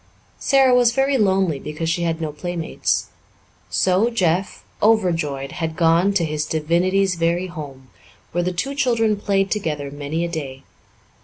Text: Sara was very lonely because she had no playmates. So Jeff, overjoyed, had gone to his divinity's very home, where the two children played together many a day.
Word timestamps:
Sara 0.39 0.73
was 0.73 0.93
very 0.93 1.15
lonely 1.19 1.59
because 1.59 1.87
she 1.87 2.01
had 2.01 2.19
no 2.19 2.31
playmates. 2.31 3.09
So 3.69 4.09
Jeff, 4.09 4.63
overjoyed, 4.81 5.51
had 5.51 5.75
gone 5.75 6.11
to 6.15 6.25
his 6.25 6.45
divinity's 6.47 7.13
very 7.13 7.45
home, 7.45 7.91
where 8.31 8.43
the 8.43 8.51
two 8.51 8.73
children 8.73 9.15
played 9.15 9.51
together 9.51 9.91
many 9.91 10.25
a 10.25 10.27
day. 10.27 10.63